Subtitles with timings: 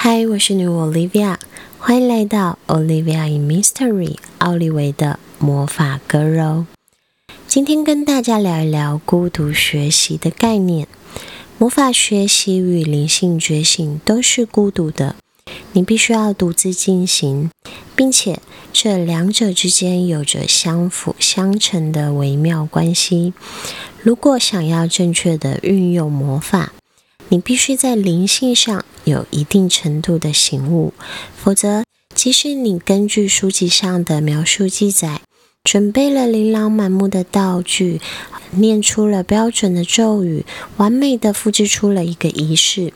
[0.00, 1.34] 嗨，我是女巫 Olivia，
[1.76, 6.66] 欢迎来到 Olivia in Mystery 奥利维的魔法歌柔。
[7.48, 10.86] 今天跟大家聊一聊孤独学习的概念。
[11.58, 15.16] 魔法学习与灵性觉醒都是孤独的，
[15.72, 17.50] 你必须要独自进行，
[17.96, 18.38] 并且
[18.72, 23.34] 这两者之间有着相辅相成的微妙关系。
[24.00, 26.72] 如果想要正确的运用魔法，
[27.30, 30.94] 你必须在灵性上有一定程度的醒悟，
[31.36, 31.84] 否则，
[32.14, 35.20] 即使你根据书籍上的描述记载，
[35.62, 38.00] 准备了琳琅满目的道具，
[38.52, 40.46] 念出了标准的咒语，
[40.78, 42.94] 完美的复制出了一个仪式，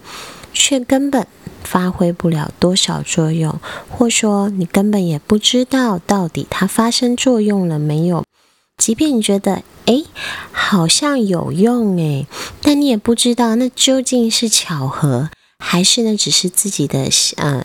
[0.55, 1.27] 却根本
[1.63, 3.61] 发挥不了多少作用，
[3.91, 8.25] 或说你根本也不知道到底它发生作用了没有。
[8.85, 10.03] 即便你觉得，哎，
[10.51, 12.27] 好像有用，哎，
[12.61, 17.63] 但你也不知道那究竟是巧合，还是呢，只是自己的呃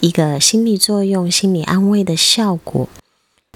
[0.00, 2.88] 一个心理作用、心理安慰的效果。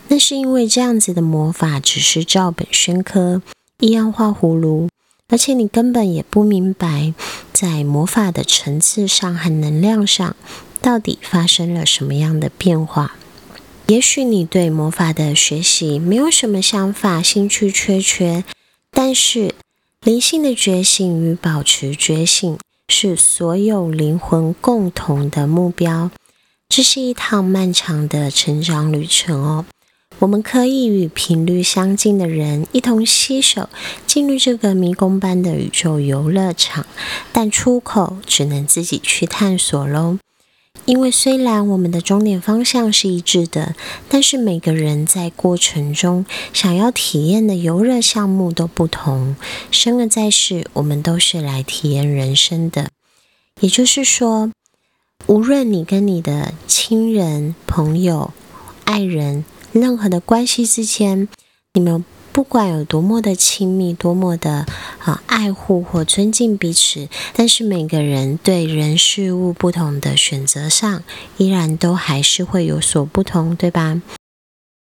[0.09, 3.41] 那是因为这样子的魔法只是照本宣科、
[3.79, 4.89] 一样画葫芦，
[5.29, 7.15] 而且你根本也不明白，
[7.53, 10.34] 在魔法的层次上和能量上，
[10.83, 13.15] 到底发生了什么样的变化。
[13.87, 18.43] 也许你对魔法的学习没有什么想法、兴趣缺缺，
[18.91, 19.55] 但是
[20.03, 26.11] 灵性的觉醒与保持觉醒是所有灵魂共同的目标。
[26.69, 29.65] 这是一趟漫长的成长旅程哦。
[30.19, 33.69] 我们可以与频率相近的人一同携手
[34.05, 36.84] 进入这个迷宫般的宇宙游乐场，
[37.33, 40.19] 但出口只能自己去探索喽。
[40.87, 43.75] 因为虽然我们的终点方向是一致的，
[44.09, 49.37] 但是每个人在过程中想要体验的游乐项目都不同。
[49.70, 52.89] 生而在世，我们都是来体验人生的。
[53.61, 54.51] 也就是说，
[55.27, 58.33] 无论你跟你的亲人、朋友、
[58.84, 61.28] 爱人，任何的关系之间，
[61.75, 62.05] 你们。
[62.37, 64.67] 不管有多么的亲密，多么的
[64.99, 71.03] 啊爱护或尊敬彼此，但是每个人对人事物不同的选择上，
[71.39, 74.03] 依然都还是会有所不同，对吧？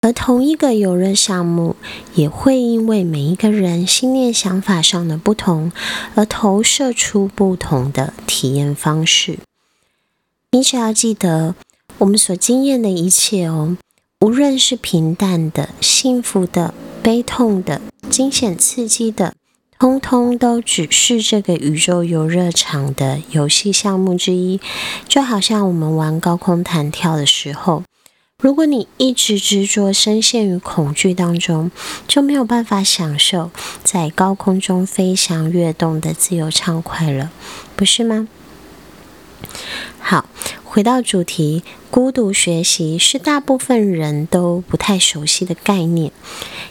[0.01, 1.77] 而同一个游乐项目，
[2.15, 5.71] 也会因为每一个人心念想法上的不同，
[6.15, 9.39] 而投射出不同的体验方式。
[10.51, 11.55] 你只要记得，
[11.99, 13.77] 我们所经验的一切哦，
[14.19, 16.73] 无论是平淡的、幸福的。
[17.05, 19.35] 悲痛的、惊险刺激的，
[19.77, 24.59] 通通都只是这个宇宙游乐场的游戏项目之一。
[25.07, 27.83] 就好像我们玩高空弹跳的时候，
[28.39, 31.69] 如果你一直执着深陷于恐惧当中，
[32.07, 33.51] 就没有办法享受
[33.83, 37.31] 在高空中飞翔跃动的自由畅快了，
[37.75, 38.27] 不是吗？
[39.99, 40.29] 好。
[40.63, 46.11] 回到主题，孤独学习是大部分人都不太熟悉的概念，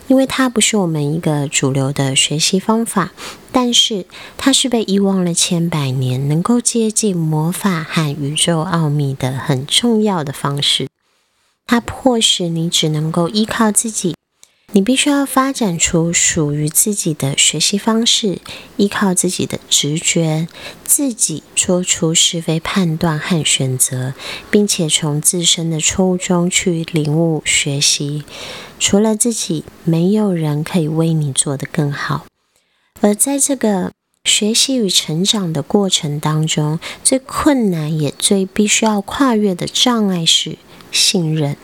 [0.08, 3.12] 因为它不是我们一个主流的学习方法。
[3.50, 4.04] 但是
[4.36, 10.88] 它是被遗忘了千百年，能够接近魔法和宇宙奥秘的很重要的方式。
[11.66, 14.14] 它迫使你只能够依靠自己。
[14.76, 18.40] 你必须要发展出属于自己的学习方式，
[18.76, 20.48] 依靠自己的直觉，
[20.84, 24.14] 自己做出是非判断和选择，
[24.50, 28.24] 并且从自身的错误中去领悟学习。
[28.80, 32.26] 除了自己，没有人可以为你做得更好。
[33.00, 33.92] 而在这个
[34.24, 40.58] 学习与成长的过程当中，最困难也最必须要跨越的障碍是
[40.90, 41.56] 信任。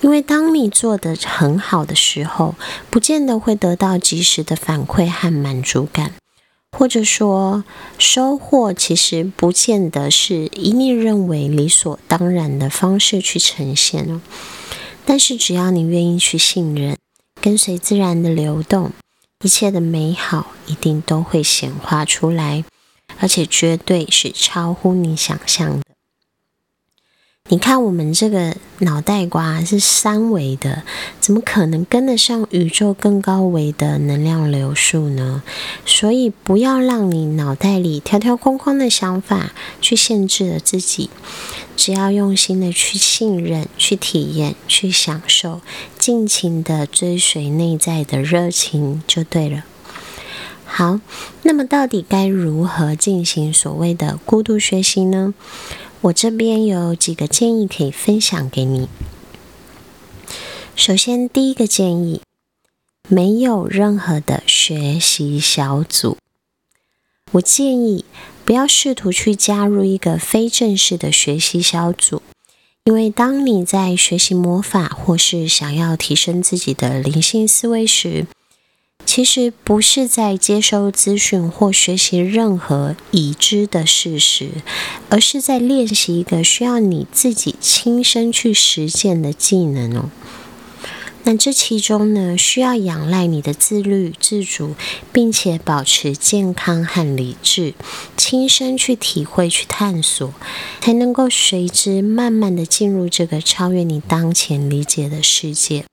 [0.00, 2.54] 因为当你做的很好的时候，
[2.90, 6.14] 不见得会得到及时的反馈和满足感，
[6.76, 7.64] 或者说
[7.98, 14.20] 收获其实不见得是以你认为理所当然的方式去呈现哦。
[15.04, 16.96] 但是只要你愿意去信任，
[17.40, 18.92] 跟随自然的流动，
[19.44, 22.64] 一切的美好一定都会显化出来，
[23.18, 25.82] 而且绝对是超乎你想象的。
[27.48, 30.84] 你看，我们这个脑袋瓜是三维的，
[31.20, 35.42] 怎么可能跟得上宇宙更高维的能量流速呢？
[35.84, 39.52] 所以，不要让你脑袋里条条框框的想法
[39.82, 41.10] 去限制了自己。
[41.76, 45.60] 只要用心的去信任、去体验、去享受，
[45.98, 49.64] 尽情的追随内在的热情，就对了。
[50.64, 51.00] 好，
[51.42, 55.34] 那么到底该如何进行所谓的孤独学习呢？
[56.02, 58.88] 我这边有几个建议可以分享给你。
[60.74, 62.20] 首先，第一个建议，
[63.08, 66.16] 没有任何的学习小组。
[67.32, 68.04] 我建议
[68.44, 72.20] 不要试图去加入一个非正式的学习小组，
[72.82, 78.26] 因为当你在学习魔法或是想要提升自己的灵性思维时，
[79.14, 84.48] 其实不是在接收资讯或学习任何已知的事实，
[85.10, 90.10] 而是在练习一个需要你自己亲身去实践的技能哦。
[91.24, 94.74] 那这其中呢，需要仰赖你的自律、自主，
[95.12, 97.74] 并且保持健康和理智，
[98.16, 100.32] 亲身去体会、去探索，
[100.80, 105.84] 才能够随之慢慢的进入这个超越你当前理解的世界。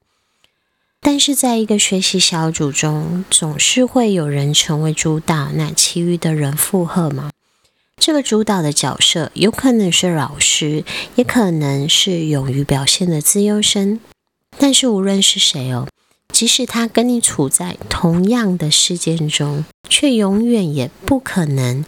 [1.02, 7.32] 但是，在一个学习小组中，总是会有人成为主导，那其余的人附和吗？
[7.98, 10.84] 这个主导的角色有可能是老师，
[11.16, 14.00] 也可能是勇于表现的自优生。
[14.58, 15.88] 但是，无论是谁哦，
[16.34, 21.84] 即使他跟你处在同样的事件中，却永远也不可能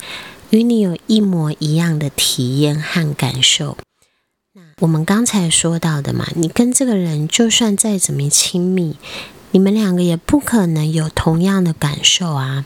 [0.50, 3.78] 与你有一模一样的体验和感受。
[4.82, 8.96] 我们刚才说到的嘛，你跟这个人就算再怎么亲密，
[9.52, 12.66] 你们两个也不可能有同样的感受啊。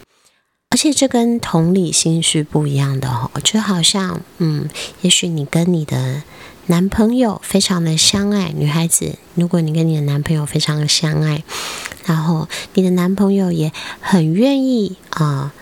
[0.70, 4.70] 而且这跟同理心是不一样的哦，就好像，嗯，
[5.02, 6.24] 也许你跟你的
[6.68, 11.44] 男朋友非常的相爱，女孩子，如果你跟你的男朋友非常的相爱，
[12.06, 15.54] 然后你的男朋友也很愿意啊，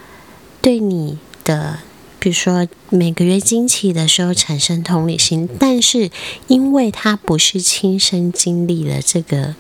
[0.62, 1.80] 对你的。
[2.24, 6.10] 比如说每个月经期的时候产生同理心，但是
[6.48, 9.56] 因为他不是亲身经历了这个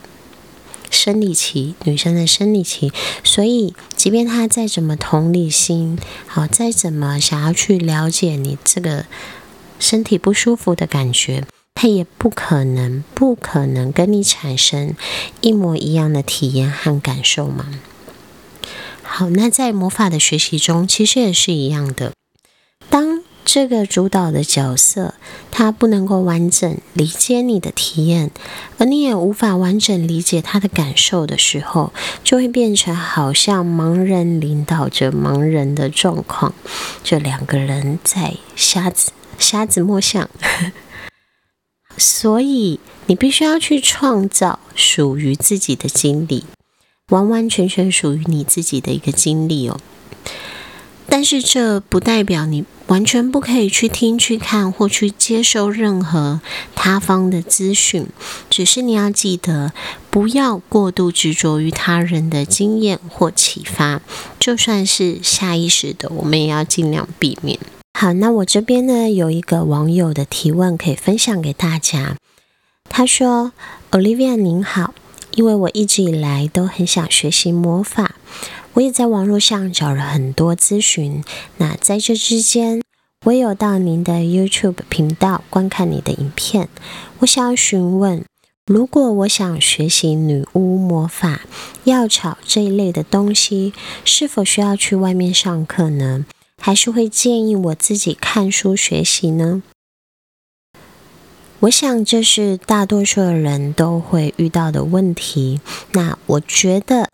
[0.90, 9.08] 生理期，女生的生理期，所以即便他再怎么同理心，好再怎么想要去了解你这个
[9.78, 11.44] 身体不舒服的感觉，
[11.76, 14.96] 他也不可能不可能跟你产生
[15.42, 17.82] 一模一样的体验和感受嘛。
[19.02, 22.14] 好，那在魔法的学习中，其实也是一样的。
[23.54, 25.14] 这个主导的角色
[25.52, 28.32] 他不能够完整理解你的体验，
[28.80, 36.56] 而你也无法完整理解他的感受的时候，就会变成好像盲人领导着盲人的状况，
[37.04, 40.28] 这两个人在瞎子瞎子摸象。
[41.96, 46.44] 所以你必须要去创造属于自己的经历，
[47.10, 49.80] 完完全全属于你自己的一个经历哦。
[51.16, 56.42] 但是这不代表你完全不可以去听、去看或去接受任何
[56.74, 58.08] 他方的资讯，
[58.50, 59.72] 只是你要记得，
[60.10, 64.02] 不要过度执着于他人的经验或启发，
[64.40, 67.60] 就算是下意识的，我们也要尽量避免。
[67.94, 72.18] 好，那我这边呢有一个网友的提问可以分享给大家，
[72.90, 73.52] 他说
[73.92, 74.96] ：“Olivia 您好，
[75.36, 78.16] 因为我一直以来都很想学习魔法。”
[78.74, 81.24] 我也在网络上找了很多咨询，
[81.58, 82.82] 那在这之间，
[83.26, 86.68] 我有到您的 YouTube 频道观看你的影片。
[87.20, 88.26] 我想要询问，
[88.66, 91.42] 如果我想学习女巫魔法、
[91.84, 96.26] 药草这一类的东西，是否需要去外面上课呢？
[96.60, 99.62] 还是会建议我自己看书学习呢？
[101.64, 105.62] 我想这是大多数的人都会遇到的问题。
[105.94, 107.10] 那我觉得。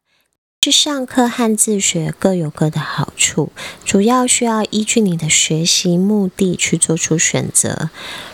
[0.62, 3.50] 去上课和自学各有各的好处，
[3.86, 7.90] 主要需要依据你的学习目的去做出选择。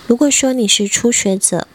[0.08, 1.68] 如果说你是初学者，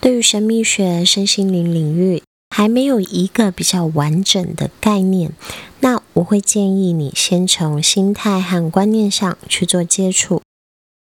[0.00, 5.32] 对于神秘学、身心灵领域还没有一个比较完整的概念，
[5.80, 10.40] 那我会建议你先从心态和观念上去做接触。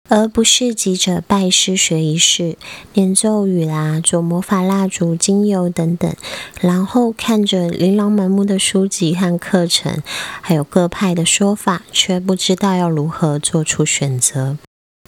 [0.08, 2.58] 而不是急着拜师学仪式、
[2.94, 6.14] 念咒语啦、做魔法蜡烛、精油等等，
[6.62, 10.02] 然后看着琳琅满目的书籍和课程，
[10.42, 14.58] 还有各派的说法，却不知道要如何做出选择。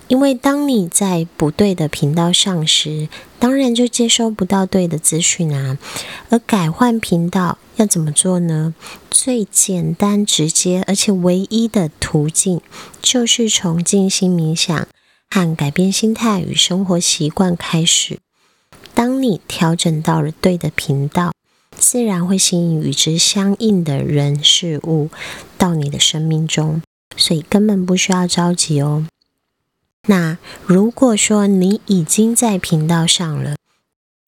[0.07, 3.09] 因为当你在不对的频道上时，
[3.39, 5.77] 当然就接收不到对的资讯啊。
[6.29, 8.73] 而改换频道要怎么做呢？
[9.09, 12.61] 最简单、直接而且唯一的途径，
[13.01, 14.87] 就是从静心冥想
[15.29, 18.19] 和改变心态与生活习惯开始。
[18.93, 21.33] 当你调整到了对的频道，
[21.77, 25.09] 自然会吸引与之相应的人事物
[25.57, 26.81] 到你的生命中，
[27.17, 29.05] 所以根本不需要着急哦。
[30.07, 33.55] 那如果说你已经在频道上了，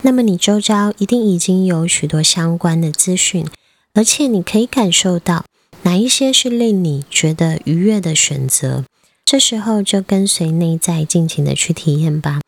[0.04, 3.46] 那么你周遭一定已经有许多相关的资讯，
[3.94, 5.44] 而且你可以感受到
[5.82, 8.84] 哪一些是令你觉得愉悦的选择。
[9.24, 12.40] 这时候就跟随内在，尽情的去体验吧。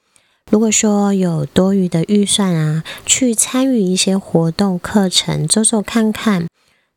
[0.51, 6.47] 如果说有多余的预算啊，去参与一些活动、课程，走走看看，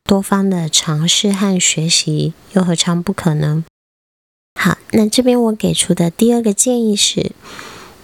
[0.04, 3.64] 多方的尝试和学习，又何尝不可能？
[4.56, 7.32] 好，那这边我给出的第二个建议是，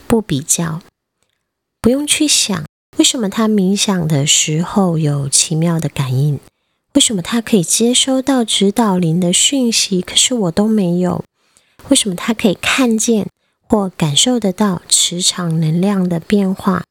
[0.07, 0.83] 不比较，
[1.81, 2.65] 不用去想
[2.99, 6.39] 为什么他冥想的时候有奇妙的感应，
[6.95, 11.25] 为什么他可以接收到指导灵的讯息，可是我都没有，
[11.89, 13.29] 为什么他可以看见
[13.67, 16.85] 或感受得到磁场能量的变化？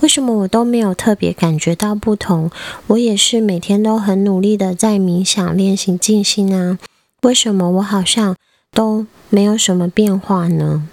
[0.00, 2.50] 为什么我都没有特别感觉到不同？
[2.88, 6.78] 我也是每天都很努力的在冥想练习静心啊。
[7.22, 8.34] 为什么我好像
[8.74, 10.88] 都没有什么变化呢？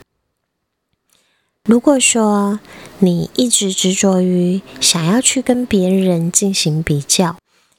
[1.66, 2.60] 如果说
[3.00, 7.36] 你一直执着于想要去跟别人进行比较，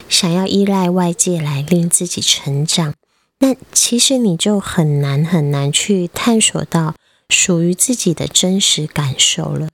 [0.08, 2.94] 想要依赖外界来令自己成长，
[3.38, 6.94] 那其实你就很难很难去探索到
[7.28, 9.68] 属于自己的真实感受了。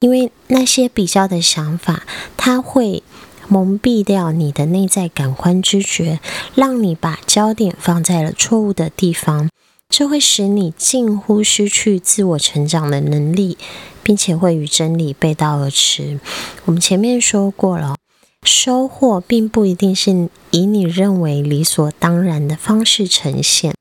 [0.00, 2.04] 因为那些比较的想法，
[2.36, 3.02] 它会
[3.48, 6.18] 蒙蔽掉你的内在感官知觉，
[6.54, 9.48] 让你把焦点放在了错误的地方，
[9.96, 13.56] 这会使你近乎失去自我成长的能力，
[14.02, 16.18] 并且会与真理背道而驰。
[16.64, 17.94] 我们前面说过了，
[18.42, 23.72] 收获并不一定是以你认为理所当然的方式呈现，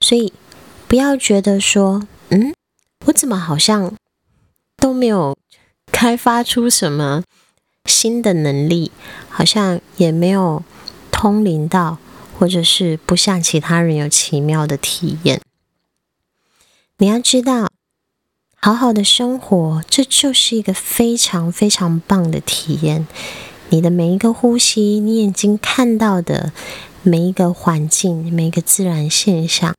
[0.00, 0.32] 所以
[0.88, 2.52] 不要觉得说，嗯，
[3.04, 3.94] 我怎么好像
[4.76, 5.36] 都没有。
[5.92, 7.22] 开发出什么
[7.84, 8.90] 新的能力，
[9.28, 10.64] 好像也没有
[11.12, 11.98] 通灵到，
[12.38, 15.40] 或者是不像其他人有奇妙的体验。
[16.98, 17.68] 你要知道，
[18.60, 23.06] 好好的生活，这就是一个非常非常棒的体验。
[23.70, 26.52] 你的每一个呼吸，你眼睛看到的
[27.02, 29.74] 每一个环境，每一个自然现象，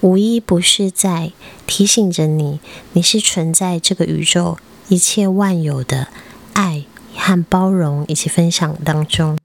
[0.00, 1.32] 无一不是在
[1.66, 2.60] 提醒着你，
[2.92, 4.58] 你是存在这个宇宙。
[4.88, 6.08] 一切万有的
[6.52, 6.84] 爱
[7.16, 9.38] 和包容以及分享当中，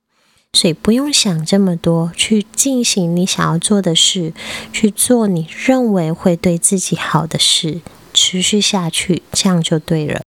[0.53, 4.33] 所以不用想这么多，去进行你想要做的事，
[4.73, 7.81] 去做你认为会对自己好的事，
[8.13, 10.21] 持续下去，这样就对了。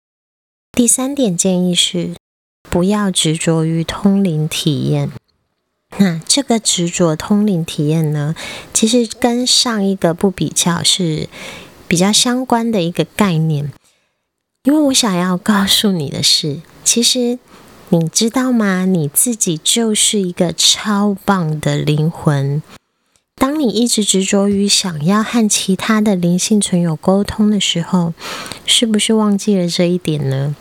[0.73, 2.15] 第三点建议是，
[2.63, 5.11] 不要执着于通灵体验。
[5.97, 8.35] 那这个执着通灵体验呢，
[8.73, 11.27] 其实跟上一个不比较是
[11.87, 13.71] 比较相关的一个概念。
[14.63, 17.39] 因为我想要告诉你的是，其实
[17.91, 18.85] 你知道吗？
[18.85, 22.61] 你自己就是一个超棒的灵魂。
[23.33, 28.13] 当你一直执着于想要和其他的灵性存有沟通的时候，
[28.63, 30.55] 是不是忘记了这一点呢？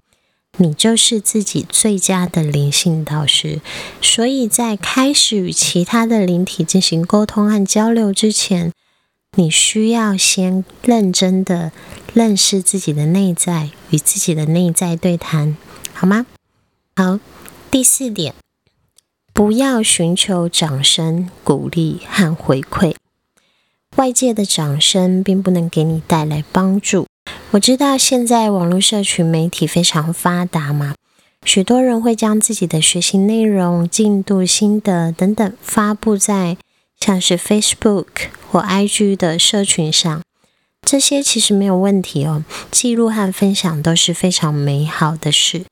[0.56, 3.61] 你就是自己最佳的灵性导师。
[4.00, 8.73] 所以在开始与其他的灵体进行沟通和交流之前，
[9.37, 11.73] 你需要先认真的
[12.14, 15.54] 认识自己的内在，与自己的内在对谈，
[15.92, 16.25] 好吗？
[16.99, 17.21] 好，
[17.71, 18.35] 第四点，
[19.33, 22.97] 不要寻求掌声、鼓励和回馈。
[23.95, 27.07] 外界的掌声并不能给你带来帮助。
[27.52, 30.97] 我知道现在网络社群媒体非常发达嘛，
[31.45, 36.57] 许多人会将自己的学习内容、进度、心得等等发布在。
[36.99, 38.07] 像是 Facebook
[38.50, 40.21] 或 IG 的社群上，
[40.83, 42.45] 这些其实没有问题哦。
[42.73, 45.62] 记录和分享都是非常美好的事。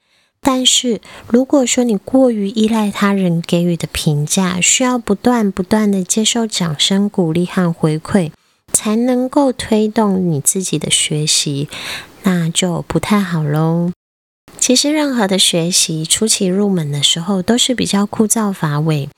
[0.48, 8.30] 但是，如果说你过于依赖他人给予的评价，需要不断不断的接受掌声、鼓励和回馈，
[8.72, 11.68] 才能够推动你自己的学习，
[12.22, 13.90] 那就不太好喽。
[14.60, 19.08] 其实，任何的学习初期入门的时候，都是比较枯燥乏味。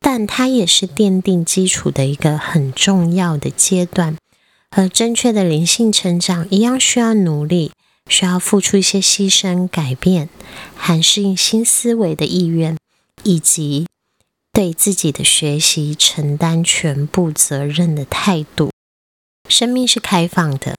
[0.00, 4.16] 但它也是奠定基础的一个很重要的阶段，
[4.72, 7.70] 和正确的灵性成长一样，需要努力，
[8.08, 10.28] 需要付出一些牺牲、改变，
[10.76, 12.76] 和适应新思维的意愿，
[13.22, 13.86] 以及
[14.52, 18.70] 对自己的学习承担全部责任的态度。
[19.48, 20.76] 生命是开放的，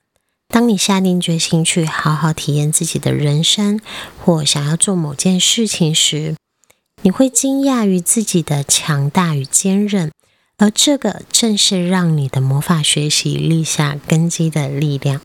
[0.48, 3.80] 当你下定决心去好好体验自己的人生，
[4.24, 6.36] 或想要做某件事情时，
[7.02, 10.12] 你会惊讶于自己的强大与坚韧，
[10.58, 15.22] 而这个正是让你的魔法学习立下根基的力量。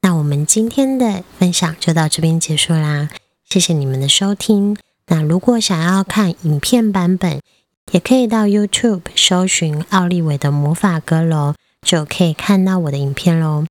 [0.00, 3.10] 那我们今天的分享就到这边结束啦，
[3.48, 4.76] 谢谢你们的收听。
[5.06, 7.40] 那如果想要看影片版本，
[7.92, 13.64] 也可以到 YouTube 搜寻奥利维的魔法阁楼，就可以看到我的影片喽。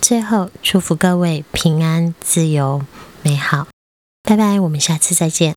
[0.00, 2.84] 最后，祝福各位平安、自由、
[3.22, 3.66] 美好，
[4.22, 5.54] 拜拜，我们下次再见。